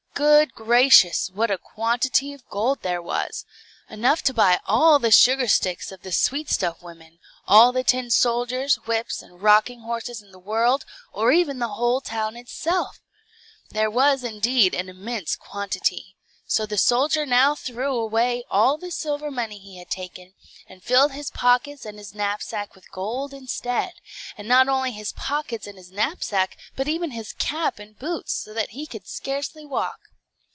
[0.13, 3.43] Good gracious, what a quantity of gold there was!
[3.89, 8.11] enough to buy all the sugar sticks of the sweet stuff women; all the tin
[8.11, 13.01] soldiers, whips, and rocking horses in the world, or even the whole town itself
[13.71, 16.15] There was, indeed, an immense quantity.
[16.45, 20.33] So the soldier now threw away all the silver money he had taken,
[20.67, 23.93] and filled his pockets and his knapsack with gold instead;
[24.37, 28.53] and not only his pockets and his knapsack, but even his cap and boots, so
[28.53, 29.97] that he could scarcely walk.